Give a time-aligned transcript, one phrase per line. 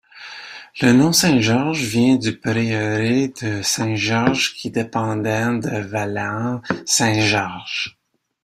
[0.81, 7.99] Le nom saint-Georges vient du prieuré de st-Georges qui dépendait de Vallant-Saint-Georges.